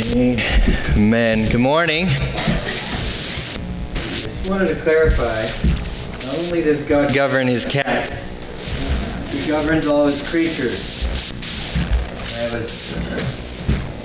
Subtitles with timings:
[0.00, 1.50] Amen.
[1.50, 2.04] Good morning.
[2.04, 2.08] I
[4.14, 5.42] just wanted to clarify,
[6.14, 8.12] not only does God Govern his cats,
[9.32, 11.04] He governs all his creatures.
[12.22, 12.92] I was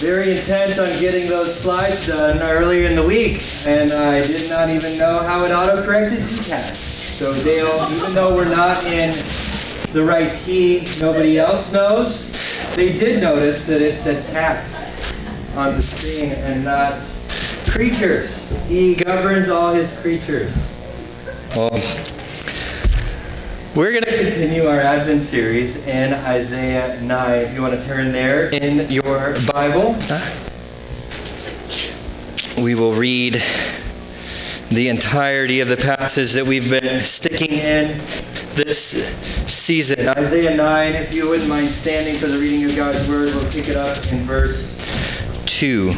[0.01, 4.69] very intent on getting those slides done earlier in the week, and I did not
[4.71, 6.73] even know how it auto-corrected to cat.
[6.73, 9.11] So Dale, even though we're not in
[9.93, 12.25] the right key, nobody else knows,
[12.75, 14.82] they did notice that it said cats
[15.55, 16.99] on the screen and not
[17.67, 18.49] creatures.
[18.67, 20.75] He governs all his creatures.
[21.55, 21.71] Well,
[23.75, 27.39] we're going to continue our Advent series in Isaiah 9.
[27.39, 29.95] If you want to turn there in your Bible.
[32.63, 33.41] we will read
[34.69, 37.97] the entirety of the passage that we've been sticking in
[38.55, 39.07] this
[39.47, 40.07] season.
[40.09, 43.67] Isaiah 9, if you wouldn't mind standing for the reading of God's Word, we'll pick
[43.67, 44.82] it up in verse
[45.63, 45.93] 2.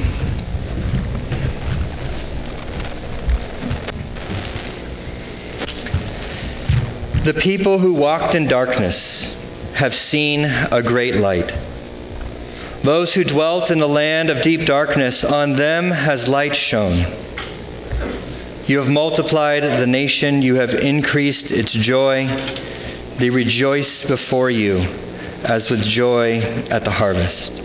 [7.24, 9.36] The people who walked in darkness
[9.74, 11.58] have seen a great light.
[12.84, 17.00] Those who dwelt in the land of deep darkness, on them has light shone.
[18.68, 22.28] You have multiplied the nation, you have increased its joy.
[23.18, 24.86] They rejoice before you
[25.44, 27.65] as with joy at the harvest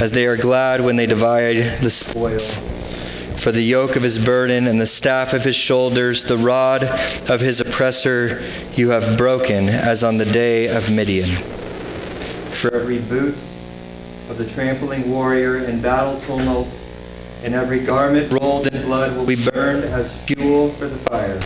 [0.00, 2.38] as they are glad when they divide the spoil.
[2.38, 6.84] For the yoke of his burden and the staff of his shoulders, the rod
[7.30, 8.42] of his oppressor,
[8.74, 11.28] you have broken, as on the day of Midian.
[12.50, 13.34] For every boot
[14.28, 16.68] of the trampling warrior in battle tumult,
[17.44, 21.40] and every garment rolled in blood will be burned as fuel for the fire.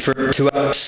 [0.00, 0.87] For to us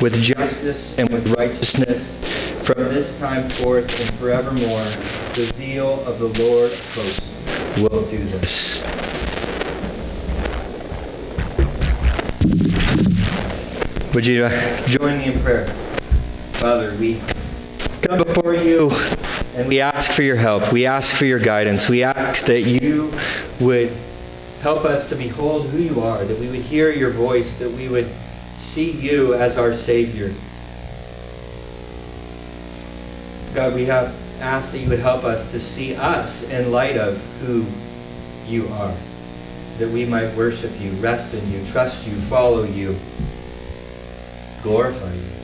[0.00, 2.14] with justice and with righteousness
[2.64, 4.84] From this time forth and forevermore,
[5.34, 8.82] the zeal of the Lord of hosts will do this.
[14.14, 15.66] Would you uh, Join me in prayer.
[16.54, 17.20] Father, we
[18.00, 18.90] come before you
[19.56, 20.72] and we ask for your help.
[20.72, 21.88] We ask for your guidance.
[21.88, 23.12] We ask that you you
[23.60, 23.92] would
[24.62, 27.88] help us to behold who you are, that we would hear your voice, that we
[27.88, 28.08] would
[28.74, 30.34] see you as our Savior.
[33.54, 37.22] God, we have asked that you would help us to see us in light of
[37.42, 37.64] who
[38.50, 38.92] you are,
[39.78, 42.96] that we might worship you, rest in you, trust you, follow you,
[44.64, 45.34] glorify you.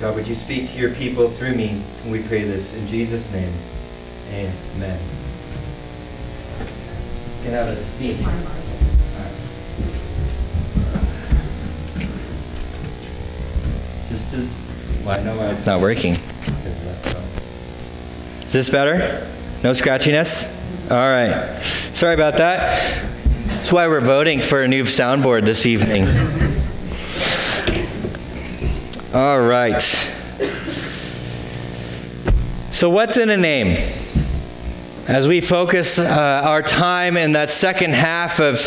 [0.00, 1.82] God, would you speak to your people through me?
[2.04, 3.52] And we pray this in Jesus' name.
[4.30, 5.00] Amen.
[7.38, 8.18] You can have a seat.
[14.08, 16.12] Just to, It's not working.
[18.42, 19.26] Is this better?
[19.62, 20.48] No scratchiness?
[20.90, 21.62] All right.
[21.92, 23.02] Sorry about that.
[23.46, 26.06] That's why we're voting for a new soundboard this evening.
[29.14, 29.82] All right.
[32.70, 33.76] So, what's in a name?
[35.08, 38.66] As we focus uh, our time in that second half of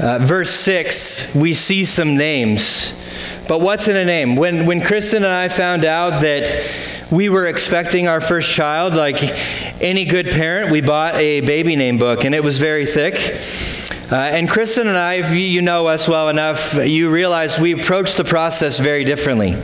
[0.00, 2.92] uh, verse 6, we see some names.
[3.50, 4.36] But what's in a name?
[4.36, 6.70] When, when Kristen and I found out that
[7.10, 9.20] we were expecting our first child, like
[9.82, 13.16] any good parent, we bought a baby name book, and it was very thick.
[14.12, 18.14] Uh, and Kristen and I, if you- know us well enough, you realize we approach
[18.14, 19.56] the process very differently.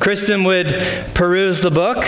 [0.00, 0.66] Kristen would
[1.14, 2.04] peruse the book.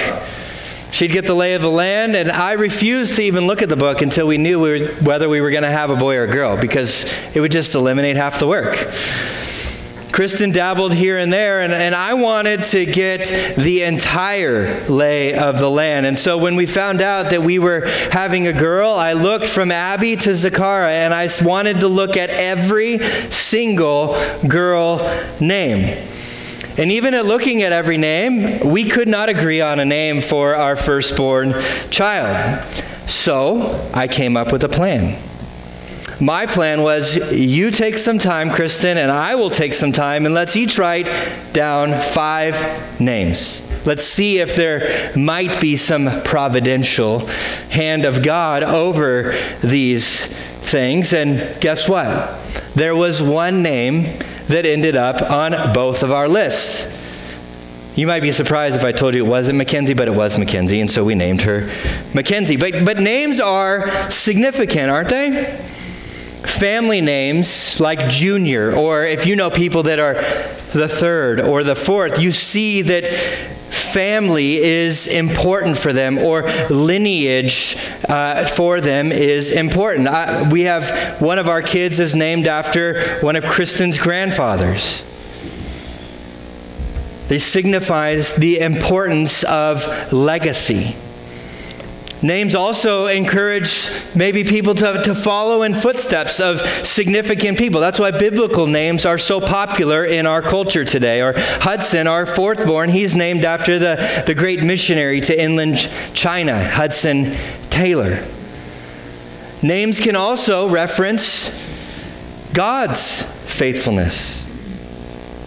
[0.90, 3.76] She'd get the lay of the land, and I refused to even look at the
[3.76, 6.24] book until we knew we were, whether we were going to have a boy or
[6.24, 8.76] a girl, because it would just eliminate half the work.
[10.20, 15.58] Kristen dabbled here and there, and, and I wanted to get the entire lay of
[15.58, 16.04] the land.
[16.04, 19.72] And so when we found out that we were having a girl, I looked from
[19.72, 22.98] Abby to Zakara, and I wanted to look at every
[23.30, 24.14] single
[24.46, 24.98] girl
[25.40, 26.06] name.
[26.76, 30.54] And even at looking at every name, we could not agree on a name for
[30.54, 31.54] our firstborn
[31.88, 32.62] child.
[33.08, 35.29] So I came up with a plan.
[36.20, 40.34] My plan was you take some time, Kristen, and I will take some time, and
[40.34, 41.08] let's each write
[41.52, 43.66] down five names.
[43.86, 47.26] Let's see if there might be some providential
[47.70, 51.14] hand of God over these things.
[51.14, 52.38] And guess what?
[52.74, 54.18] There was one name
[54.48, 56.86] that ended up on both of our lists.
[57.96, 60.80] You might be surprised if I told you it wasn't Mackenzie, but it was Mackenzie,
[60.80, 61.70] and so we named her
[62.14, 62.56] Mackenzie.
[62.56, 65.69] But, but names are significant, aren't they?
[66.42, 70.14] Family names like Junior, or if you know people that are
[70.72, 73.04] the third or the fourth, you see that
[73.92, 77.76] family is important for them or lineage
[78.08, 80.06] uh, for them is important.
[80.08, 85.02] Uh, we have one of our kids is named after one of Kristen's grandfathers.
[87.28, 90.96] This signifies the importance of legacy.
[92.22, 97.80] Names also encourage maybe people to, to follow in footsteps of significant people.
[97.80, 101.22] That's why biblical names are so popular in our culture today.
[101.22, 106.62] Or Hudson, our fourth born, he's named after the, the great missionary to inland China,
[106.62, 107.36] Hudson
[107.70, 108.22] Taylor.
[109.62, 111.50] Names can also reference
[112.52, 114.38] God's faithfulness.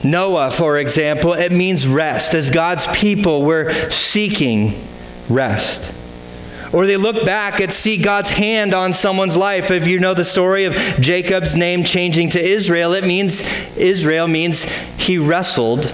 [0.03, 2.33] Noah, for example, it means rest.
[2.33, 4.87] As God's people, we're seeking
[5.29, 5.93] rest.
[6.73, 9.69] Or they look back and see God's hand on someone's life.
[9.69, 13.41] If you know the story of Jacob's name changing to Israel, it means
[13.77, 14.63] Israel means
[14.97, 15.93] he wrestled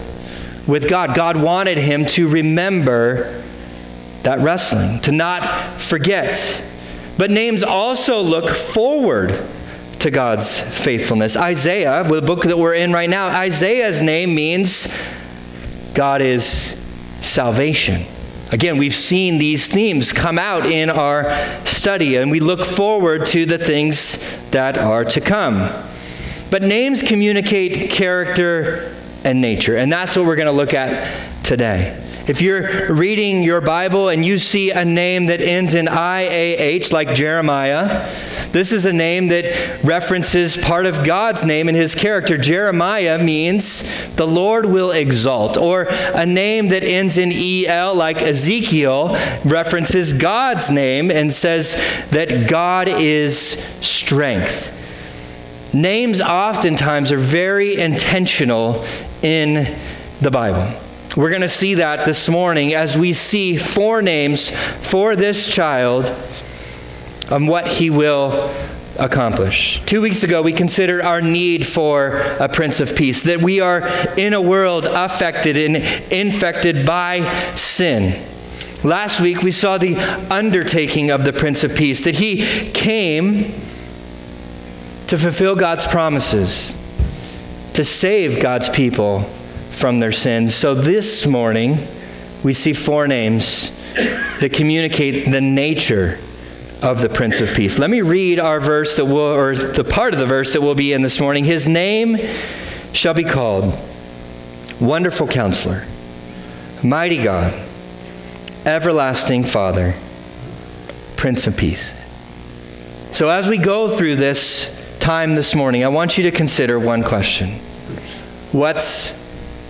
[0.65, 1.15] with God.
[1.15, 3.43] God wanted him to remember
[4.23, 6.63] that wrestling, to not forget.
[7.17, 9.37] But names also look forward
[9.99, 11.35] to God's faithfulness.
[11.35, 14.87] Isaiah, the book that we're in right now, Isaiah's name means
[15.93, 16.77] God is
[17.19, 18.05] salvation.
[18.51, 21.31] Again, we've seen these themes come out in our
[21.65, 24.17] study, and we look forward to the things
[24.49, 25.69] that are to come.
[26.49, 32.08] But names communicate character and nature, and that's what we're going to look at today.
[32.29, 37.15] If you're reading your Bible and you see a name that ends in IAH, like
[37.15, 38.07] Jeremiah,
[38.51, 42.37] this is a name that references part of God's name and his character.
[42.37, 43.83] Jeremiah means
[44.15, 45.57] the Lord will exalt.
[45.57, 51.73] Or a name that ends in EL, like Ezekiel, references God's name and says
[52.11, 54.71] that God is strength.
[55.73, 58.85] Names oftentimes are very intentional
[59.23, 59.75] in
[60.21, 60.79] the Bible.
[61.19, 66.05] We're going to see that this morning as we see four names for this child
[67.29, 68.55] and what he will
[68.97, 69.83] accomplish.
[69.85, 73.85] Two weeks ago, we considered our need for a Prince of Peace, that we are
[74.15, 75.75] in a world affected and
[76.09, 78.25] infected by sin.
[78.85, 79.97] Last week, we saw the
[80.31, 83.51] undertaking of the Prince of Peace, that he came
[85.07, 86.73] to fulfill God's promises,
[87.73, 89.29] to save God's people
[89.79, 90.53] from their sins.
[90.53, 91.77] So this morning,
[92.43, 96.19] we see four names that communicate the nature
[96.81, 97.79] of the Prince of Peace.
[97.79, 100.75] Let me read our verse that will, or the part of the verse that we'll
[100.75, 101.45] be in this morning.
[101.45, 102.17] His name
[102.93, 103.77] shall be called
[104.81, 105.85] Wonderful Counselor,
[106.83, 107.53] Mighty God,
[108.65, 109.95] Everlasting Father,
[111.15, 111.93] Prince of Peace.
[113.13, 117.03] So as we go through this time this morning, I want you to consider one
[117.03, 117.59] question
[118.51, 119.18] What's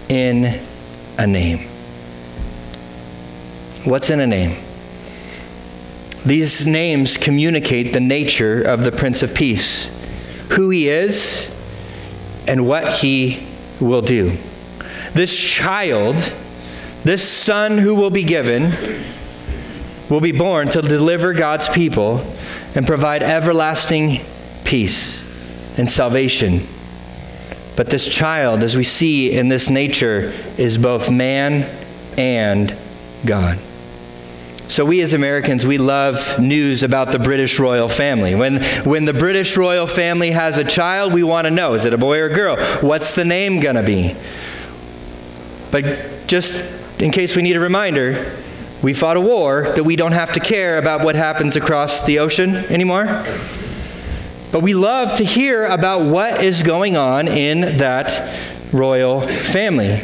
[0.10, 0.60] in
[1.20, 1.60] a name.
[3.86, 4.62] What's in a name?
[6.26, 9.88] These names communicate the nature of the Prince of Peace,
[10.50, 11.56] who he is,
[12.48, 13.48] and what he
[13.80, 14.36] will do.
[15.14, 16.18] This child,
[17.04, 18.74] this son who will be given,
[20.10, 22.26] will be born to deliver God's people
[22.76, 24.22] and provide everlasting
[24.66, 25.24] peace
[25.78, 26.68] and salvation
[27.80, 31.66] but this child, as we see in this nature, is both man
[32.18, 32.76] and
[33.26, 33.58] God.
[34.68, 38.36] So, we as Americans, we love news about the British royal family.
[38.36, 41.94] When, when the British royal family has a child, we want to know is it
[41.94, 42.58] a boy or a girl?
[42.82, 44.14] What's the name going to be?
[45.72, 46.62] But just
[47.02, 48.36] in case we need a reminder,
[48.84, 52.20] we fought a war that we don't have to care about what happens across the
[52.20, 53.06] ocean anymore.
[54.52, 58.36] But we love to hear about what is going on in that
[58.74, 60.02] royal family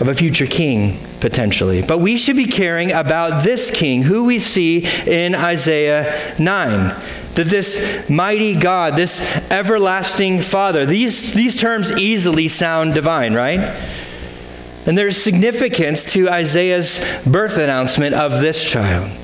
[0.00, 1.80] of a future king, potentially.
[1.80, 6.94] But we should be caring about this king, who we see in Isaiah 9.
[7.34, 13.60] That this mighty God, this everlasting Father, these, these terms easily sound divine, right?
[14.84, 19.16] And there's significance to Isaiah's birth announcement of this child.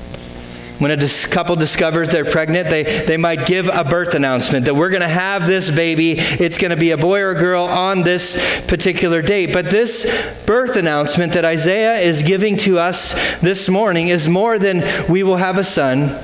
[0.79, 4.75] When a dis- couple discovers they're pregnant, they, they might give a birth announcement that
[4.75, 6.13] we're going to have this baby.
[6.13, 9.51] It's going to be a boy or a girl on this particular date.
[9.51, 10.05] But this
[10.45, 15.35] birth announcement that Isaiah is giving to us this morning is more than we will
[15.35, 16.17] have a son.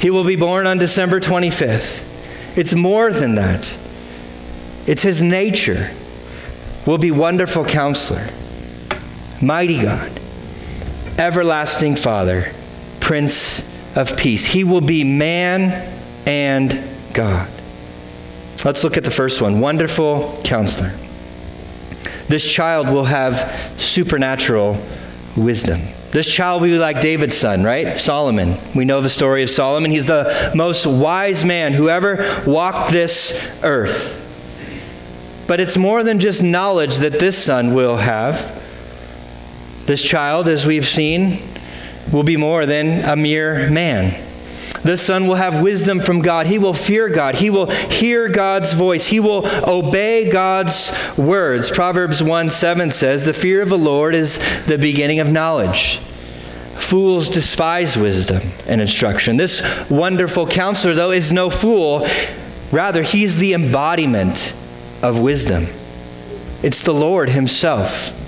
[0.00, 2.56] He will be born on December 25th.
[2.56, 3.76] It's more than that.
[4.86, 5.90] It's his nature.
[6.86, 8.26] Will be wonderful counselor,
[9.40, 10.10] mighty God,
[11.16, 12.50] everlasting Father,
[12.98, 14.44] Prince of Peace.
[14.44, 15.88] He will be man
[16.26, 16.82] and
[17.12, 17.48] God.
[18.64, 20.92] Let's look at the first one wonderful counselor.
[22.28, 24.78] This child will have supernatural
[25.36, 25.80] wisdom.
[26.12, 27.98] This child will be like David's son, right?
[27.98, 28.56] Solomon.
[28.74, 29.90] We know the story of Solomon.
[29.90, 33.32] He's the most wise man who ever walked this
[33.62, 34.18] earth.
[35.48, 38.60] But it's more than just knowledge that this son will have.
[39.86, 41.42] This child, as we've seen,
[42.10, 44.20] will be more than a mere man.
[44.82, 46.46] The son will have wisdom from God.
[46.46, 47.36] He will fear God.
[47.36, 49.06] He will hear God's voice.
[49.06, 51.70] He will obey God's words.
[51.70, 55.98] Proverbs 1 7 says, The fear of the Lord is the beginning of knowledge.
[55.98, 59.36] Fools despise wisdom and instruction.
[59.36, 62.06] This wonderful counselor, though, is no fool.
[62.72, 64.52] Rather, he's the embodiment
[65.00, 65.66] of wisdom.
[66.62, 68.18] It's the Lord Himself.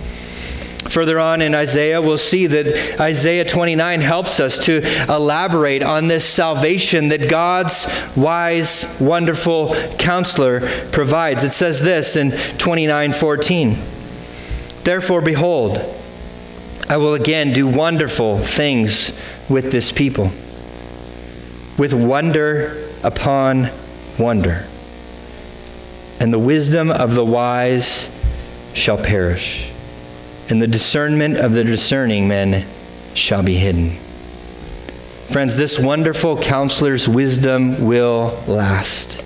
[0.89, 6.29] Further on in Isaiah, we'll see that Isaiah 29 helps us to elaborate on this
[6.29, 10.61] salvation that God's wise, wonderful counselor
[10.93, 11.43] provides.
[11.43, 13.79] It says this in 29:14.
[14.85, 15.81] Therefore, behold,
[16.89, 19.13] I will again do wonderful things
[19.49, 20.33] with this people,
[21.79, 23.71] with wonder upon
[24.19, 24.67] wonder.
[26.21, 28.11] And the wisdom of the wise
[28.75, 29.71] shall perish
[30.49, 32.67] and the discernment of the discerning men
[33.15, 33.97] shall be hidden.
[35.31, 39.25] Friends, this wonderful counselor's wisdom will last.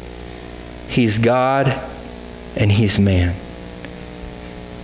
[0.89, 1.69] He's God
[2.57, 3.35] and he's man.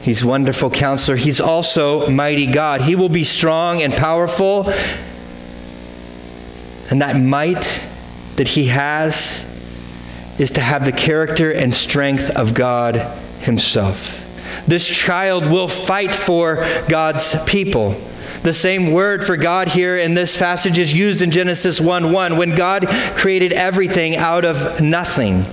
[0.03, 1.17] He's wonderful counselor.
[1.17, 2.83] He's also mighty God.
[2.83, 4.69] He will be strong and powerful.
[6.91, 7.83] And that might
[8.37, 9.47] that he has
[10.39, 12.97] is to have the character and strength of God
[13.41, 14.24] himself.
[14.67, 16.57] This child will fight for
[16.89, 18.01] God's people.
[18.43, 22.37] The same word for God here in this passage is used in Genesis 1 1
[22.37, 25.47] when God created everything out of nothing.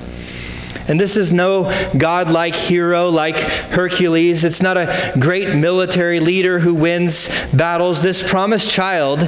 [0.88, 4.44] And this is no godlike hero like Hercules.
[4.44, 8.02] It's not a great military leader who wins battles.
[8.02, 9.20] This promised child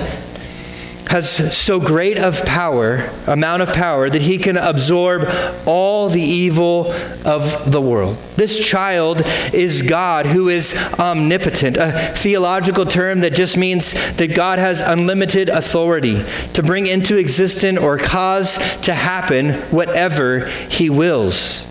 [1.08, 5.26] has so great of power, amount of power, that he can absorb
[5.66, 6.92] all the evil
[7.26, 8.18] of the world.
[8.36, 9.22] This child
[9.54, 15.50] is God who is omnipotent, a theological term that just means that God has unlimited
[15.50, 21.66] authority to bring into existence or cause to happen whatever he wills.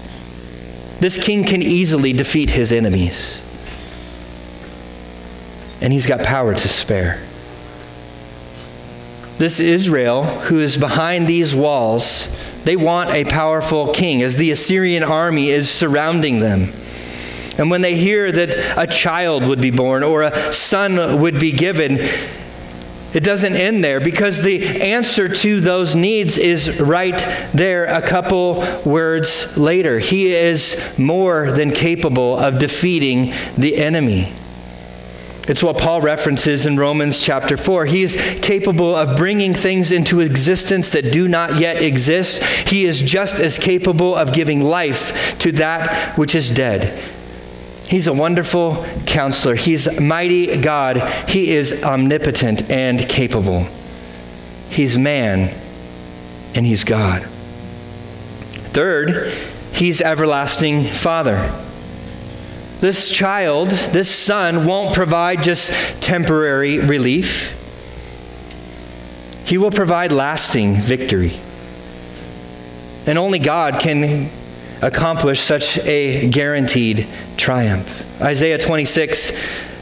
[1.01, 3.41] This king can easily defeat his enemies.
[5.81, 7.21] And he's got power to spare.
[9.43, 12.29] This Israel, who is behind these walls,
[12.63, 16.69] they want a powerful king as the Assyrian army is surrounding them.
[17.59, 21.51] And when they hear that a child would be born or a son would be
[21.51, 21.99] given,
[23.15, 27.19] it doesn't end there because the answer to those needs is right
[27.53, 29.99] there a couple words later.
[29.99, 34.33] He is more than capable of defeating the enemy.
[35.49, 37.87] It's what Paul references in Romans chapter 4.
[37.87, 42.43] He is capable of bringing things into existence that do not yet exist.
[42.69, 46.97] He is just as capable of giving life to that which is dead.
[47.89, 49.57] He's a wonderful counselor.
[49.57, 50.99] He's mighty God.
[51.29, 53.67] He is omnipotent and capable.
[54.71, 55.55] He's man
[56.55, 57.23] and he's God.
[58.73, 59.33] Third,
[59.75, 61.53] he's everlasting Father.
[62.83, 65.71] This child, this son, won't provide just
[66.03, 67.57] temporary relief.
[69.47, 71.39] He will provide lasting victory.
[73.07, 74.29] And only God can
[74.83, 78.21] accomplish such a guaranteed triumph.
[78.21, 79.31] Isaiah 26,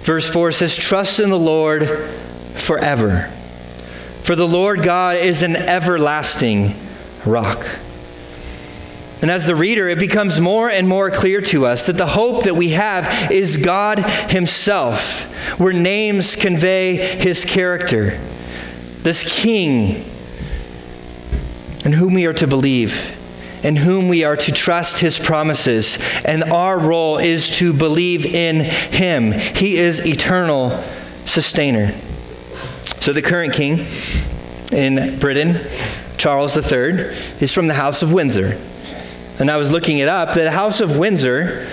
[0.03, 3.31] verse 4 says, Trust in the Lord forever.
[4.25, 6.75] For the Lord God is an everlasting
[7.25, 7.67] rock.
[9.23, 12.45] And as the reader, it becomes more and more clear to us that the hope
[12.45, 13.99] that we have is God
[14.31, 18.19] Himself, where names convey His character.
[19.03, 20.05] This King
[21.85, 23.19] in whom we are to believe,
[23.63, 28.61] in whom we are to trust His promises, and our role is to believe in
[28.61, 29.33] Him.
[29.33, 30.83] He is eternal
[31.27, 31.93] sustainer.
[33.01, 33.87] So the current King
[34.73, 35.59] in Britain,
[36.17, 38.59] Charles III, is from the House of Windsor.
[39.41, 40.35] And I was looking it up.
[40.35, 41.67] The House of Windsor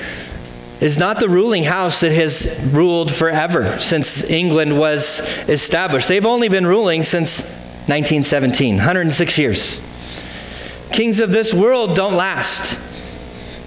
[0.80, 5.20] is not the ruling house that has ruled forever since England was
[5.50, 6.08] established.
[6.08, 7.42] They've only been ruling since
[7.88, 9.82] 1917, 106 years.
[10.92, 12.80] Kings of this world don't last.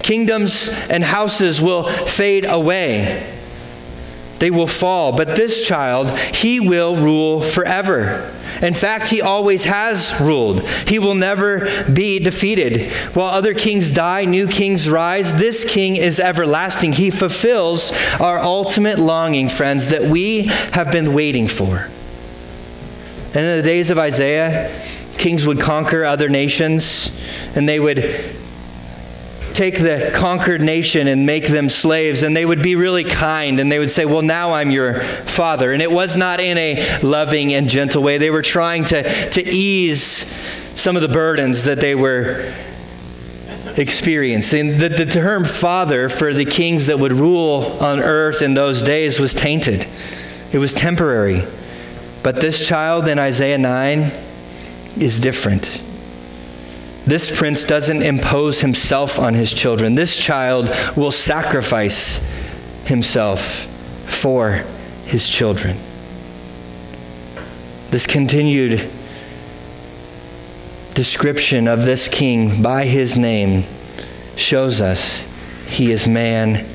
[0.01, 3.40] Kingdoms and houses will fade away.
[4.41, 5.11] They will fall.
[5.11, 8.33] But this child, he will rule forever.
[8.59, 10.67] In fact, he always has ruled.
[10.87, 12.91] He will never be defeated.
[13.13, 15.35] While other kings die, new kings rise.
[15.35, 16.93] This king is everlasting.
[16.93, 21.87] He fulfills our ultimate longing, friends, that we have been waiting for.
[23.35, 24.71] And in the days of Isaiah,
[25.19, 27.11] kings would conquer other nations
[27.55, 27.99] and they would
[29.53, 33.71] take the conquered nation and make them slaves, and they would be really kind, and
[33.71, 35.73] they would say, Well, now I'm your father.
[35.73, 38.17] And it was not in a loving and gentle way.
[38.17, 40.25] They were trying to, to ease
[40.75, 42.53] some of the burdens that they were
[43.77, 44.77] experiencing.
[44.77, 49.19] The, the term father for the kings that would rule on earth in those days
[49.19, 49.87] was tainted,
[50.51, 51.43] it was temporary.
[52.23, 54.11] But this child in Isaiah 9
[54.99, 55.81] is different.
[57.11, 59.95] This prince doesn't impose himself on his children.
[59.95, 62.19] This child will sacrifice
[62.85, 63.65] himself
[64.05, 64.63] for
[65.03, 65.75] his children.
[67.89, 68.89] This continued
[70.93, 73.65] description of this king by his name
[74.37, 75.27] shows us
[75.67, 76.65] he is man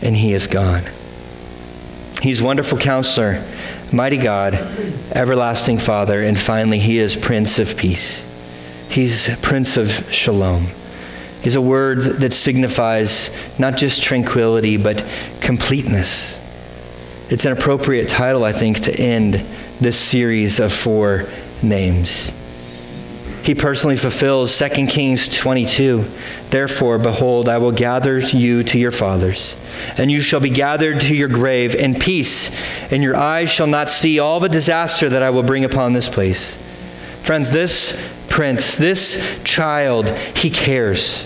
[0.00, 0.90] and he is God.
[2.22, 3.44] He's wonderful counselor,
[3.92, 4.54] mighty God,
[5.12, 8.26] everlasting Father, and finally, he is Prince of Peace.
[8.94, 10.68] He's Prince of Shalom.
[11.42, 15.04] Is a word that signifies not just tranquility, but
[15.40, 16.38] completeness.
[17.28, 19.44] It's an appropriate title, I think, to end
[19.80, 21.26] this series of four
[21.60, 22.32] names.
[23.42, 26.04] He personally fulfills 2 Kings 22.
[26.50, 29.56] Therefore, behold, I will gather you to your fathers,
[29.98, 32.48] and you shall be gathered to your grave in peace,
[32.92, 36.08] and your eyes shall not see all the disaster that I will bring upon this
[36.08, 36.56] place.
[37.24, 37.98] Friends, this
[38.34, 41.24] prince, this child, he cares.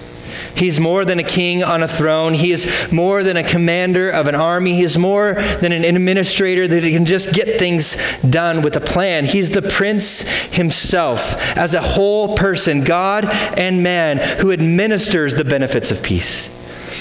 [0.55, 2.35] He's more than a king on a throne.
[2.35, 4.75] He is more than a commander of an army.
[4.75, 7.97] He is more than an administrator that can just get things
[8.29, 9.25] done with a plan.
[9.25, 15.91] He's the prince himself, as a whole person, God and man, who administers the benefits
[15.91, 16.49] of peace,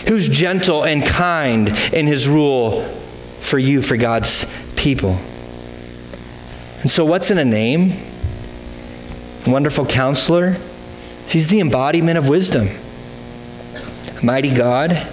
[0.07, 2.83] who's gentle and kind in his rule
[3.41, 4.45] for you, for God's
[4.77, 5.19] people.
[6.81, 7.91] And so, what's in a name?
[9.47, 10.57] Wonderful counselor.
[11.29, 12.67] He's the embodiment of wisdom.
[14.21, 15.07] Mighty God.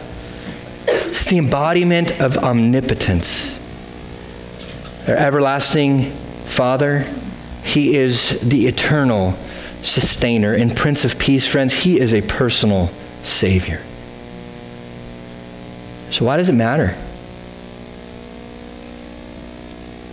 [0.87, 3.55] It's the embodiment of omnipotence.
[5.09, 7.07] Our everlasting Father.
[7.63, 9.33] He is the eternal
[9.83, 11.47] sustainer and Prince of Peace.
[11.47, 12.89] Friends, He is a personal
[13.23, 13.81] Savior.
[16.11, 16.97] So, why does it matter?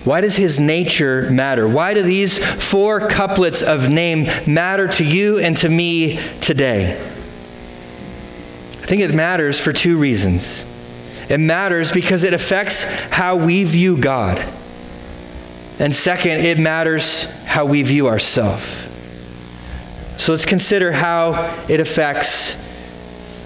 [0.03, 1.67] Why does his nature matter?
[1.67, 6.93] Why do these four couplets of name matter to you and to me today?
[6.93, 10.65] I think it matters for two reasons.
[11.29, 14.43] It matters because it affects how we view God.
[15.79, 18.65] And second, it matters how we view ourselves.
[20.17, 22.55] So let's consider how it affects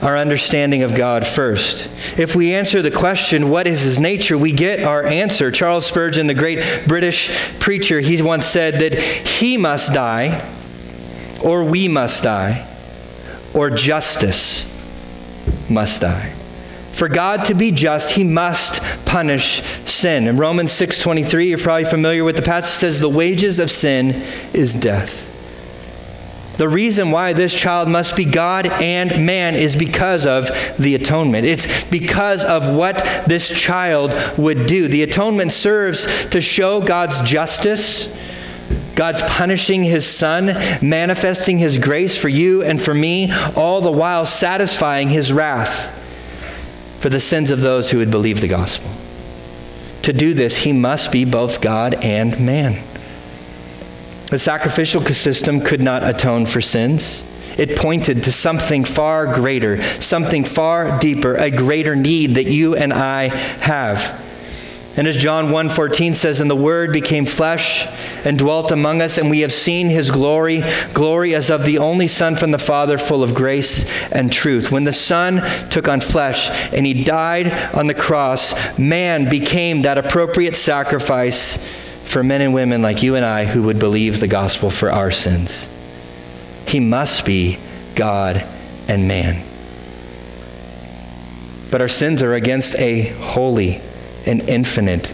[0.01, 1.89] our understanding of God first.
[2.19, 5.51] If we answer the question, what is his nature, we get our answer.
[5.51, 10.47] Charles Spurgeon, the great British preacher, he once said that he must die,
[11.43, 12.67] or we must die,
[13.53, 14.71] or justice
[15.69, 16.33] must die.
[16.93, 20.27] For God to be just, he must punish sin.
[20.27, 24.75] In Romans 6:23, you're probably familiar with the passage says the wages of sin is
[24.75, 25.34] death.
[26.57, 31.45] The reason why this child must be God and man is because of the atonement.
[31.45, 34.87] It's because of what this child would do.
[34.87, 38.07] The atonement serves to show God's justice,
[38.95, 40.45] God's punishing his son,
[40.81, 45.91] manifesting his grace for you and for me, all the while satisfying his wrath
[47.01, 48.89] for the sins of those who would believe the gospel.
[50.03, 52.81] To do this, he must be both God and man.
[54.27, 57.23] The sacrificial system could not atone for sins.
[57.57, 62.91] It pointed to something far greater, something far deeper, a greater need that you and
[62.91, 64.21] I have.
[64.97, 67.85] And as John 1:14 says, "And the word became flesh
[68.23, 72.07] and dwelt among us, and we have seen his glory, glory as of the only
[72.07, 76.49] son from the Father, full of grace and truth." When the son took on flesh
[76.73, 81.59] and he died on the cross, man became that appropriate sacrifice
[82.05, 85.11] for men and women like you and I who would believe the gospel for our
[85.11, 85.69] sins.
[86.67, 87.59] He must be
[87.95, 88.45] God
[88.87, 89.43] and man.
[91.71, 93.81] But our sins are against a holy
[94.25, 95.13] and infinite,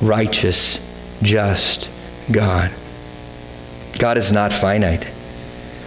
[0.00, 0.78] righteous,
[1.22, 1.90] just
[2.30, 2.70] God.
[3.98, 5.06] God is not finite.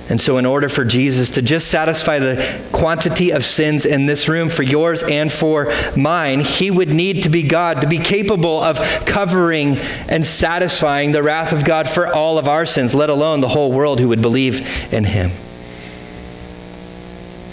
[0.09, 4.29] And so, in order for Jesus to just satisfy the quantity of sins in this
[4.29, 8.61] room for yours and for mine, he would need to be God, to be capable
[8.61, 13.41] of covering and satisfying the wrath of God for all of our sins, let alone
[13.41, 14.61] the whole world who would believe
[14.93, 15.31] in him.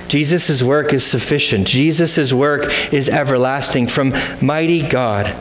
[0.06, 1.66] Jesus' work is sufficient.
[1.66, 5.34] Jesus' work is everlasting from mighty God.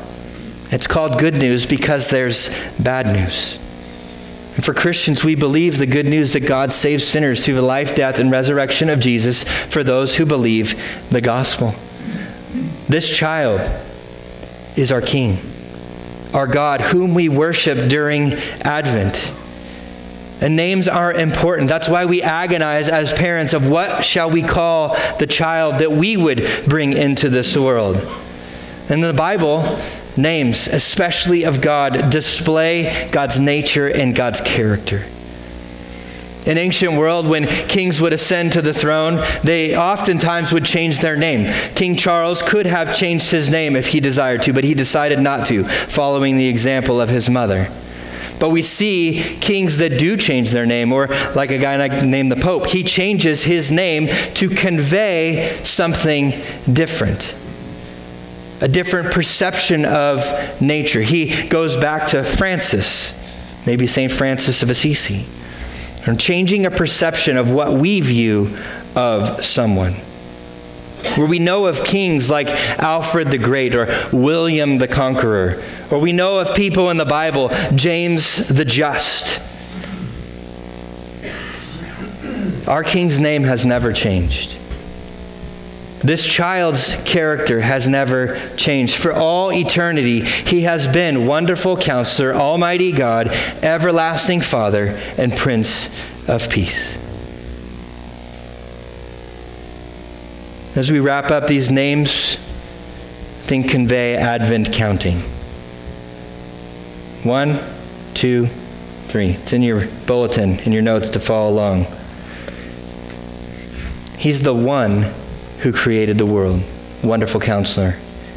[0.72, 2.50] It's called good news because there's
[2.80, 3.60] bad news.
[4.56, 7.96] And for Christians, we believe the good news that God saves sinners through the life,
[7.96, 11.74] death, and resurrection of Jesus for those who believe the gospel.
[12.88, 13.62] This child
[14.78, 15.40] is our King,
[16.34, 19.32] our God, whom we worship during Advent.
[20.40, 21.70] And names are important.
[21.70, 26.18] That's why we agonize as parents of what shall we call the child that we
[26.18, 27.96] would bring into this world.
[28.90, 29.80] In the Bible,
[30.18, 35.06] names, especially of God, display God's nature and God's character.
[36.46, 41.16] In ancient world, when kings would ascend to the throne, they oftentimes would change their
[41.16, 41.54] name.
[41.74, 45.48] King Charles could have changed his name if he desired to, but he decided not
[45.48, 47.70] to, following the example of his mother.
[48.40, 52.36] But we see kings that do change their name, or like a guy named the
[52.36, 56.34] Pope, he changes his name to convey something
[56.72, 57.34] different
[58.64, 61.02] a different perception of nature.
[61.02, 63.14] He goes back to Francis,
[63.66, 64.10] maybe St.
[64.10, 65.26] Francis of Assisi,
[66.08, 68.56] and changing a perception of what we view
[68.96, 69.96] of someone.
[71.16, 72.48] Where we know of kings like
[72.80, 77.50] Alfred the Great or William the Conqueror, or we know of people in the Bible,
[77.76, 79.42] James the Just.
[82.66, 84.63] Our king's name has never changed.
[86.04, 89.02] This child's character has never changed.
[89.02, 93.30] For all eternity, he has been wonderful counselor, almighty God,
[93.62, 95.88] everlasting Father, and Prince
[96.28, 96.98] of Peace.
[100.76, 105.20] As we wrap up these names, I think convey Advent counting.
[107.24, 107.60] One,
[108.14, 108.48] two,
[109.08, 109.30] three.
[109.30, 111.86] It's in your bulletin, in your notes to follow along.
[114.18, 115.14] He's the one
[115.64, 116.62] who created the world.
[117.04, 117.96] Wonderful counselor.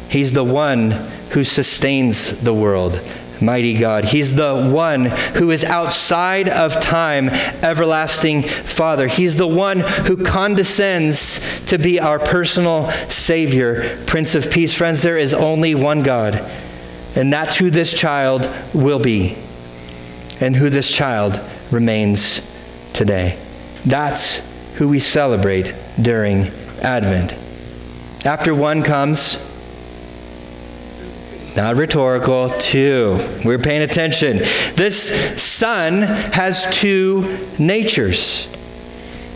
[0.09, 0.91] He's the one
[1.31, 3.01] who sustains the world.
[3.41, 4.05] Mighty God.
[4.05, 9.07] He's the one who is outside of time, everlasting Father.
[9.07, 14.73] He's the one who condescends to be our personal Savior, Prince of Peace.
[14.73, 16.35] Friends, there is only one God,
[17.15, 19.37] and that's who this child will be,
[20.39, 21.39] and who this child
[21.71, 22.41] remains
[22.93, 23.37] today.
[23.85, 24.39] That's
[24.77, 26.49] who we celebrate during
[26.81, 27.33] Advent.
[28.25, 29.37] After one comes,
[31.55, 33.17] not rhetorical, two.
[33.43, 34.37] We're paying attention.
[34.75, 38.47] This son has two natures.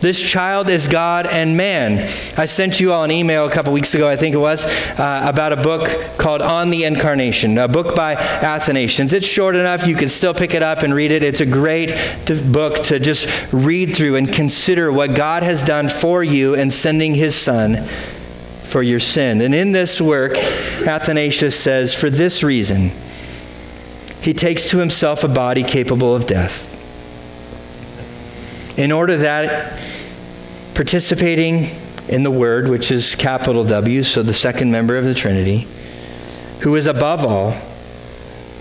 [0.02, 2.10] This child is God and man.
[2.36, 5.22] I sent you all an email a couple weeks ago, I think it was, uh,
[5.24, 9.12] about a book called On the Incarnation, a book by Athanasius.
[9.12, 11.22] It's short enough, you can still pick it up and read it.
[11.22, 11.94] It's a great
[12.50, 17.14] book to just read through and consider what God has done for you in sending
[17.14, 17.86] his son
[18.64, 19.40] for your sin.
[19.40, 20.36] And in this work,
[20.84, 22.90] Athanasius says, for this reason,
[24.20, 26.70] he takes to himself a body capable of death
[28.76, 29.78] in order that
[30.74, 31.70] participating
[32.08, 35.66] in the Word, which is capital W, so the second member of the Trinity,
[36.60, 37.54] who is above all,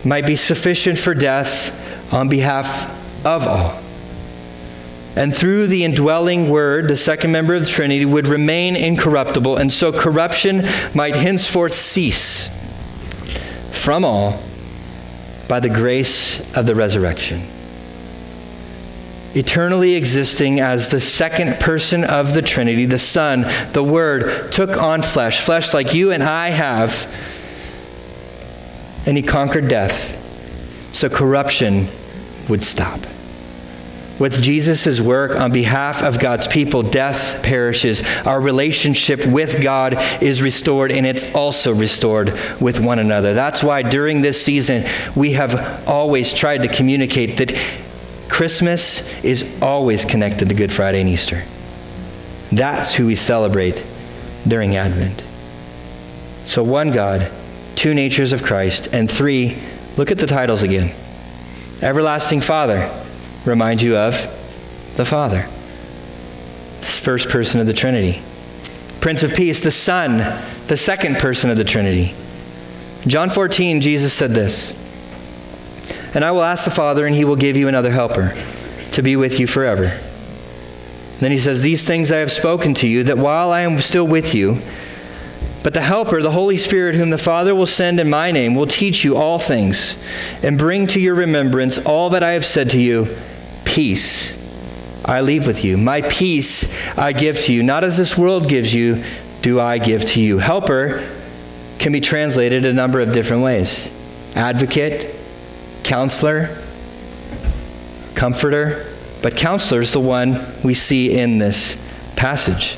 [0.04, 3.82] might be sufficient for death on behalf of all.
[5.16, 9.72] And through the indwelling Word, the second member of the Trinity would remain incorruptible, and
[9.72, 12.50] so corruption might henceforth cease
[13.72, 14.42] from all
[15.48, 17.42] by the grace of the resurrection
[19.34, 25.02] eternally existing as the second person of the Trinity, the Son, the Word, took on
[25.02, 27.10] flesh, flesh like you and I have,
[29.06, 30.18] and he conquered death
[30.94, 31.88] so corruption
[32.50, 33.00] would stop.
[34.20, 38.04] With Jesus' work on behalf of God's people, death perishes.
[38.24, 43.34] Our relationship with God is restored, and it's also restored with one another.
[43.34, 47.58] That's why during this season, we have always tried to communicate that
[48.32, 51.44] Christmas is always connected to Good Friday and Easter.
[52.52, 53.84] That's who we celebrate
[54.48, 55.22] during Advent.
[56.46, 57.32] So, one God,
[57.76, 59.62] two natures of Christ, and three,
[59.98, 60.94] Look at the titles again.
[61.82, 62.90] Everlasting Father
[63.46, 64.16] remind you of
[64.96, 65.48] the Father.
[66.80, 68.22] This first person of the Trinity.
[69.02, 70.18] Prince of Peace, the Son,
[70.68, 72.16] the second person of the Trinity.
[73.06, 74.74] John 14, Jesus said this
[76.14, 78.36] And I will ask the Father, and he will give you another helper
[78.92, 79.98] to be with you forever.
[81.20, 84.08] Then he says, These things I have spoken to you, that while I am still
[84.08, 84.62] with you,
[85.64, 88.66] but the Helper, the Holy Spirit, whom the Father will send in my name, will
[88.66, 89.96] teach you all things
[90.42, 93.16] and bring to your remembrance all that I have said to you.
[93.64, 94.40] Peace
[95.06, 95.78] I leave with you.
[95.78, 97.62] My peace I give to you.
[97.64, 99.04] Not as this world gives you,
[99.42, 100.40] do I give to you.
[100.40, 101.08] Helper
[101.78, 103.90] can be translated a number of different ways
[104.36, 105.14] advocate,
[105.92, 106.48] counselor,
[108.16, 108.96] comforter.
[109.22, 111.76] But counselor is the one we see in this
[112.16, 112.76] passage.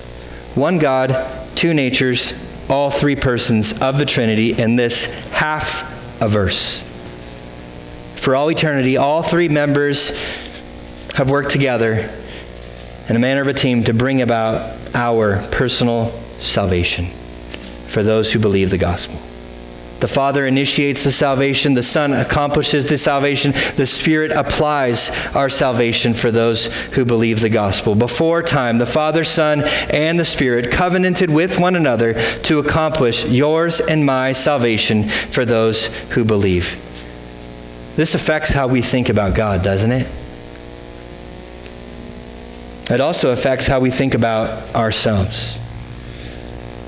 [0.55, 1.15] One God,
[1.55, 2.33] two natures,
[2.67, 5.83] all three persons of the Trinity in this half
[6.23, 6.81] a verse.
[8.15, 10.09] For all eternity, all three members
[11.13, 12.09] have worked together
[13.09, 17.05] in a manner of a team to bring about our personal salvation
[17.89, 19.19] for those who believe the gospel.
[20.03, 26.13] The Father initiates the salvation, the Son accomplishes the salvation, the Spirit applies our salvation
[26.13, 27.95] for those who believe the gospel.
[27.95, 33.79] Before time, the Father, Son, and the Spirit covenanted with one another to accomplish yours
[33.79, 36.75] and my salvation for those who believe.
[37.95, 40.07] This affects how we think about God, doesn't it?
[42.91, 45.57] It also affects how we think about ourselves.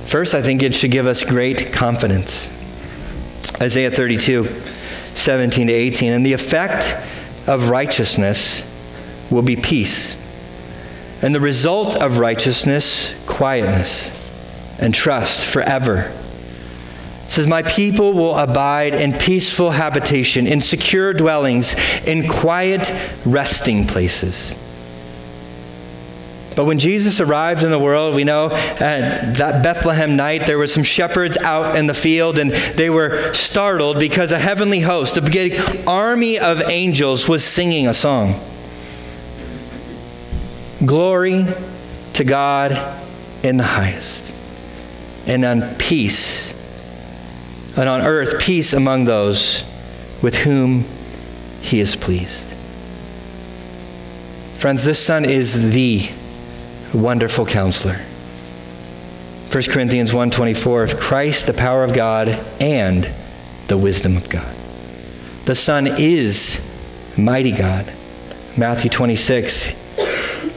[0.06, 2.50] First, I think it should give us great confidence.
[3.62, 6.14] Isaiah 32, 17 to 18.
[6.14, 6.98] And the effect
[7.48, 8.64] of righteousness
[9.30, 10.16] will be peace.
[11.22, 14.12] And the result of righteousness, quietness
[14.80, 16.12] and trust forever.
[17.26, 22.94] It says, My people will abide in peaceful habitation, in secure dwellings, in quiet
[23.26, 24.56] resting places.
[26.56, 30.68] But when Jesus arrived in the world, we know at that Bethlehem night, there were
[30.68, 35.22] some shepherds out in the field, and they were startled because a heavenly host, a
[35.22, 38.40] big army of angels, was singing a song.
[40.86, 41.46] Glory
[42.14, 42.72] to God
[43.44, 44.34] in the highest,
[45.28, 46.54] and on peace,
[47.78, 49.64] and on earth, peace among those
[50.22, 50.86] with whom
[51.62, 52.48] he is pleased.
[54.58, 56.10] Friends, this Son is the
[56.94, 58.00] wonderful counselor.
[59.52, 63.10] 1 Corinthians 1:24 Christ the power of God and
[63.68, 64.56] the wisdom of God.
[65.46, 66.62] The Son is
[67.18, 67.92] mighty God.
[68.58, 69.74] Matthew 26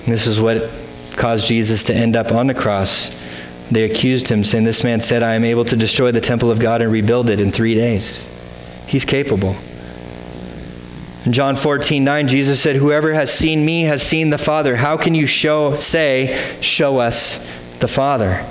[0.06, 0.70] This is what
[1.16, 3.14] caused Jesus to end up on the cross.
[3.70, 6.58] They accused him saying this man said I am able to destroy the temple of
[6.58, 8.26] God and rebuild it in 3 days.
[8.86, 9.56] He's capable.
[11.24, 14.76] In John 14, 9, Jesus said, Whoever has seen me has seen the Father.
[14.76, 17.38] How can you show, say, Show us
[17.80, 18.44] the Father?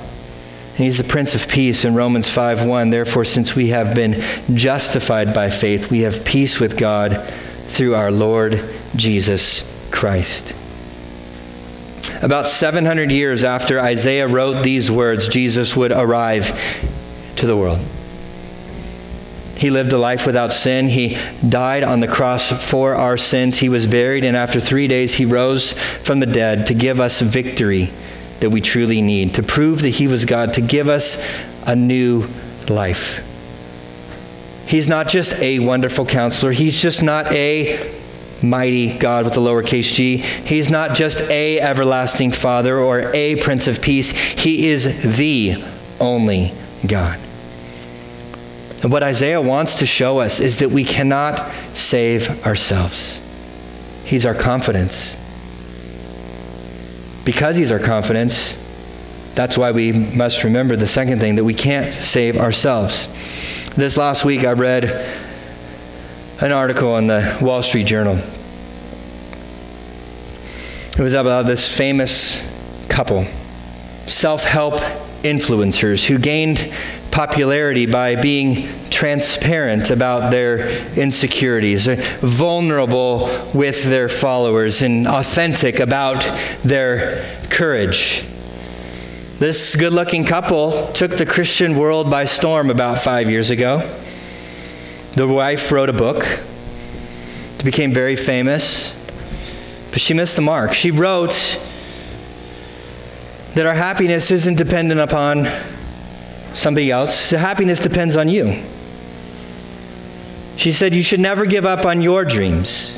[0.77, 2.89] And he's the Prince of Peace in Romans 5 1.
[2.89, 4.21] Therefore, since we have been
[4.53, 7.31] justified by faith, we have peace with God
[7.65, 8.63] through our Lord
[8.95, 10.53] Jesus Christ.
[12.21, 16.59] About 700 years after Isaiah wrote these words, Jesus would arrive
[17.37, 17.79] to the world.
[19.57, 20.89] He lived a life without sin.
[20.89, 21.17] He
[21.47, 23.59] died on the cross for our sins.
[23.59, 27.21] He was buried, and after three days, he rose from the dead to give us
[27.21, 27.89] victory
[28.39, 31.17] that we truly need, to prove that he was God, to give us
[31.65, 32.27] a new
[32.69, 33.23] life.
[34.67, 37.93] He's not just a wonderful counselor, he's just not a
[38.43, 40.17] mighty God with a lowercase g.
[40.17, 45.63] He's not just a everlasting Father or a Prince of Peace, he is the
[45.99, 46.53] only
[46.85, 47.19] God.
[48.83, 51.39] And what Isaiah wants to show us is that we cannot
[51.73, 53.19] save ourselves.
[54.05, 55.15] He's our confidence.
[57.25, 58.55] Because He's our confidence,
[59.35, 63.07] that's why we must remember the second thing that we can't save ourselves.
[63.75, 64.85] This last week, I read
[66.39, 68.19] an article in the Wall Street Journal.
[70.97, 72.41] It was about this famous
[72.89, 73.25] couple,
[74.07, 74.75] self help
[75.23, 76.71] influencers who gained
[77.17, 83.25] popularity by being transparent about their insecurities, uh, vulnerable
[83.55, 86.21] with their followers, and authentic about
[86.63, 88.23] their courage.
[89.39, 93.79] This good looking couple took the Christian world by storm about five years ago.
[95.13, 96.23] The wife wrote a book,
[97.57, 98.93] it became very famous,
[99.89, 100.71] but she missed the mark.
[100.73, 101.59] She wrote
[103.55, 105.47] that our happiness isn't dependent upon
[106.57, 107.29] somebody else.
[107.29, 108.63] The happiness depends on you.
[110.57, 112.97] She said, You should never give up on your dreams.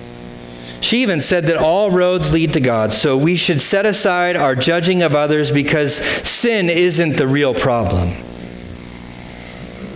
[0.82, 4.56] She even said that all roads lead to God, so we should set aside our
[4.56, 8.12] judging of others because sin isn't the real problem.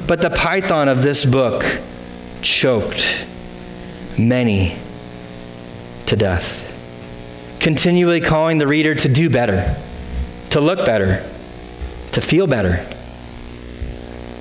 [0.05, 1.63] But the python of this book
[2.41, 3.25] choked
[4.19, 4.77] many
[6.07, 9.77] to death, continually calling the reader to do better,
[10.49, 11.23] to look better,
[12.11, 12.85] to feel better.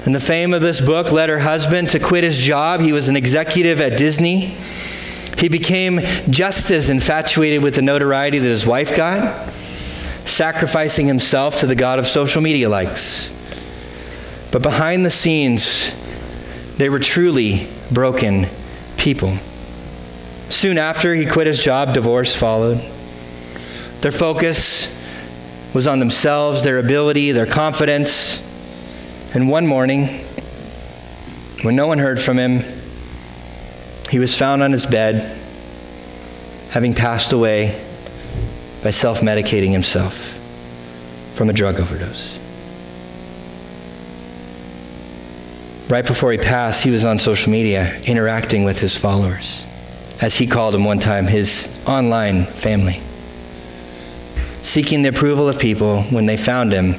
[0.04, 2.80] And the fame of this book led her husband to quit his job.
[2.80, 4.56] He was an executive at Disney.
[5.38, 9.48] He became just as infatuated with the notoriety that his wife got,
[10.24, 13.28] sacrificing himself to the God of social media likes.
[14.50, 15.94] But behind the scenes,
[16.78, 18.46] they were truly broken
[18.96, 19.38] people.
[20.50, 22.78] Soon after he quit his job, divorce followed.
[24.00, 24.88] Their focus
[25.72, 28.41] was on themselves, their ability, their confidence.
[29.34, 30.26] And one morning,
[31.62, 32.62] when no one heard from him,
[34.10, 35.38] he was found on his bed,
[36.70, 37.68] having passed away
[38.82, 40.14] by self medicating himself
[41.34, 42.38] from a drug overdose.
[45.88, 49.64] Right before he passed, he was on social media interacting with his followers,
[50.20, 53.00] as he called them one time, his online family,
[54.60, 56.02] seeking the approval of people.
[56.04, 56.96] When they found him,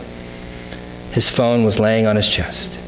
[1.14, 2.80] his phone was laying on his chest.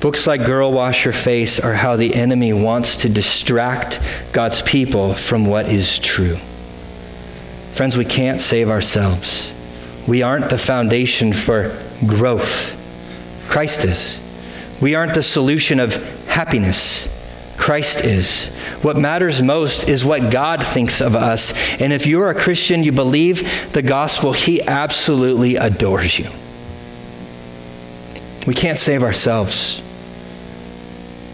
[0.00, 4.00] Books like Girl Wash Your Face are how the enemy wants to distract
[4.32, 6.36] God's people from what is true.
[7.74, 9.52] Friends, we can't save ourselves.
[10.06, 12.74] We aren't the foundation for growth.
[13.48, 14.20] Christ is.
[14.80, 15.94] We aren't the solution of
[16.26, 17.08] happiness.
[17.68, 18.46] Christ is.
[18.80, 21.52] What matters most is what God thinks of us.
[21.78, 26.30] And if you're a Christian, you believe the gospel, He absolutely adores you.
[28.46, 29.82] We can't save ourselves.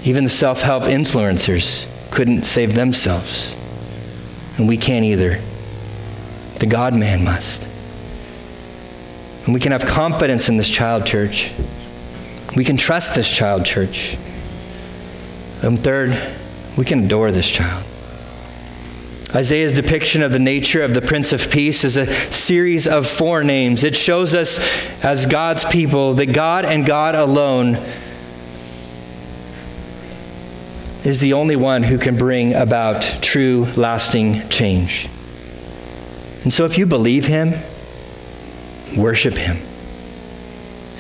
[0.03, 3.55] Even the self help influencers couldn't save themselves.
[4.59, 5.39] And we can't either.
[6.59, 7.69] The God man must.
[9.45, 11.53] And we can have confidence in this child church.
[12.57, 14.17] We can trust this child church.
[15.65, 16.15] And third,
[16.77, 17.83] we can adore this child.
[19.35, 23.43] Isaiah's depiction of the nature of the Prince of Peace is a series of four
[23.43, 23.83] names.
[23.83, 24.59] It shows us,
[25.03, 27.79] as God's people, that God and God alone
[31.03, 35.09] is the only one who can bring about true, lasting change.
[36.43, 37.55] And so, if you believe him,
[38.99, 39.57] worship him.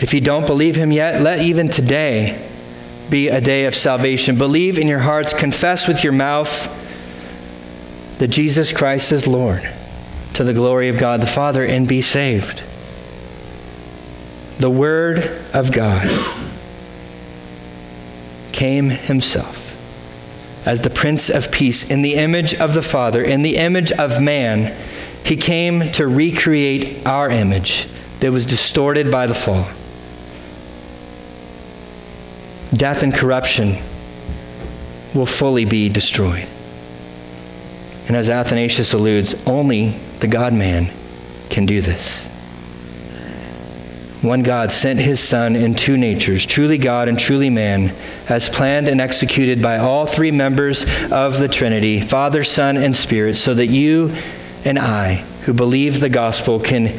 [0.00, 2.43] If you don't believe him yet, let even today
[3.14, 4.36] be a day of salvation.
[4.36, 6.68] Believe in your hearts, confess with your mouth
[8.18, 9.62] that Jesus Christ is Lord
[10.32, 12.60] to the glory of God the Father, and be saved.
[14.58, 16.08] The Word of God
[18.50, 19.60] came himself
[20.66, 24.20] as the Prince of Peace, in the image of the Father, in the image of
[24.20, 24.76] man,
[25.24, 27.86] he came to recreate our image
[28.18, 29.68] that was distorted by the fall.
[32.74, 33.76] Death and corruption
[35.14, 36.48] will fully be destroyed.
[38.08, 40.90] And as Athanasius alludes, only the God man
[41.50, 42.26] can do this.
[44.22, 47.94] One God sent his Son in two natures, truly God and truly man,
[48.28, 53.34] as planned and executed by all three members of the Trinity, Father, Son, and Spirit,
[53.34, 54.14] so that you
[54.64, 56.98] and I, who believe the gospel, can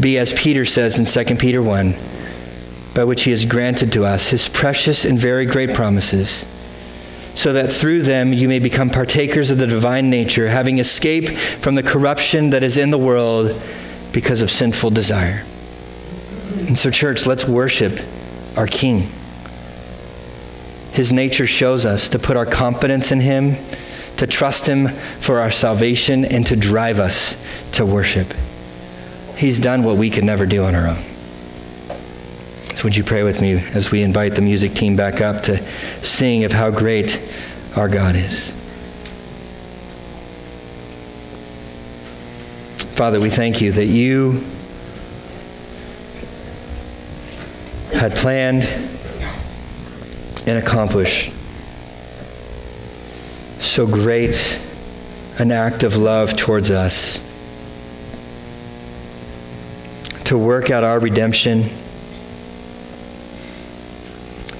[0.00, 1.94] be, as Peter says in 2 Peter 1,
[2.96, 6.46] by which he has granted to us his precious and very great promises,
[7.34, 11.74] so that through them you may become partakers of the divine nature, having escaped from
[11.74, 13.60] the corruption that is in the world
[14.12, 15.44] because of sinful desire.
[16.66, 18.00] And so, church, let's worship
[18.56, 19.10] our King.
[20.92, 23.56] His nature shows us to put our confidence in Him,
[24.16, 24.88] to trust Him
[25.20, 27.36] for our salvation, and to drive us
[27.72, 28.32] to worship.
[29.36, 31.15] He's done what we could never do on our own.
[32.86, 35.60] Would you pray with me as we invite the music team back up to
[36.04, 37.20] sing of how great
[37.74, 38.52] our God is?
[42.94, 44.44] Father, we thank you that you
[47.92, 48.62] had planned
[50.46, 51.32] and accomplished
[53.58, 54.60] so great
[55.40, 57.16] an act of love towards us
[60.26, 61.64] to work out our redemption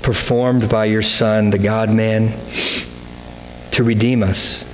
[0.06, 2.28] performed by your Son, the God man,
[3.72, 4.64] to redeem us,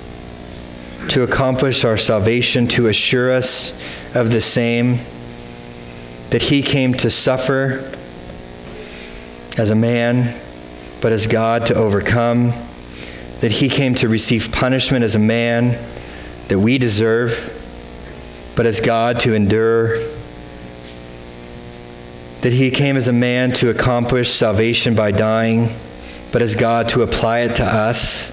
[1.09, 3.71] to accomplish our salvation, to assure us
[4.15, 4.99] of the same,
[6.29, 7.91] that he came to suffer
[9.57, 10.39] as a man,
[11.01, 12.53] but as God to overcome,
[13.39, 15.71] that he came to receive punishment as a man
[16.49, 17.33] that we deserve,
[18.55, 19.97] but as God to endure,
[22.43, 25.73] that he came as a man to accomplish salvation by dying,
[26.33, 28.31] but as God to apply it to us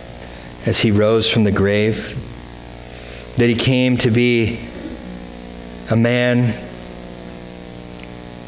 [0.67, 2.19] as he rose from the grave,
[3.37, 4.59] that he came to be
[5.93, 6.53] a man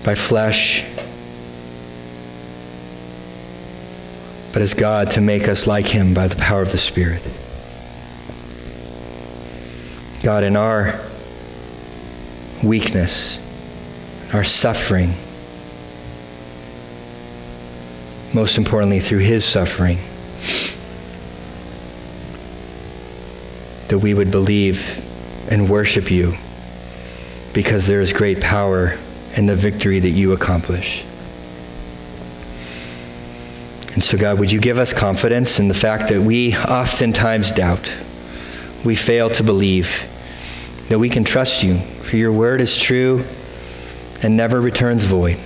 [0.04, 0.84] by flesh,
[4.52, 7.22] but as God to make us like him by the power of the Spirit.
[10.24, 11.00] God, in our
[12.64, 13.38] weakness,
[14.34, 15.14] our suffering,
[18.34, 19.98] most importantly, through his suffering,
[23.88, 24.98] that we would believe
[25.50, 26.34] and worship you
[27.52, 28.96] because there is great power
[29.36, 31.04] in the victory that you accomplish.
[33.92, 37.92] And so, God, would you give us confidence in the fact that we oftentimes doubt,
[38.84, 40.08] we fail to believe,
[40.88, 43.24] that we can trust you, for your word is true
[44.22, 45.38] and never returns void.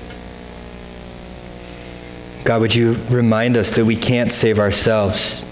[2.47, 5.45] God, would you remind us that we can't save ourselves?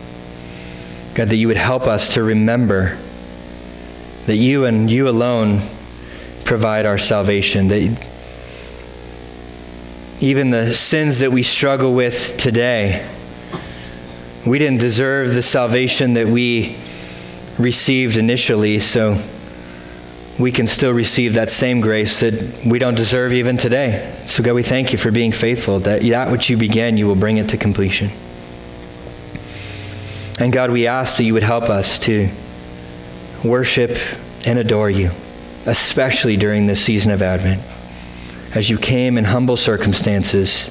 [1.15, 2.97] God, that you would help us to remember
[4.27, 5.61] that you and you alone
[6.45, 8.07] provide our salvation, that
[10.21, 13.05] even the sins that we struggle with today,
[14.47, 16.77] we didn't deserve the salvation that we
[17.59, 19.21] received initially, so
[20.39, 24.13] we can still receive that same grace that we don't deserve even today.
[24.27, 27.15] So, God, we thank you for being faithful, that that which you began, you will
[27.15, 28.11] bring it to completion.
[30.41, 32.29] And God, we ask that you would help us to
[33.45, 33.97] worship
[34.45, 35.11] and adore you,
[35.67, 37.63] especially during this season of Advent
[38.55, 40.71] as you came in humble circumstances.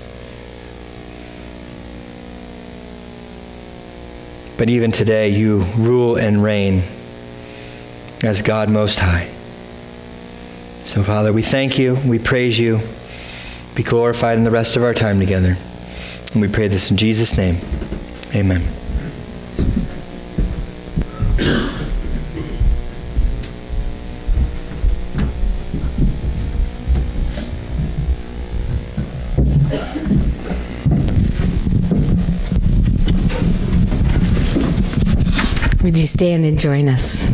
[4.57, 6.83] But even today, you rule and reign
[8.23, 9.32] as God Most High.
[10.85, 12.79] So, Father, we thank you, we praise you,
[13.73, 15.57] be glorified in the rest of our time together.
[16.33, 17.57] And we pray this in Jesus' name.
[18.35, 18.61] Amen.
[35.83, 37.29] Would you stand and join us?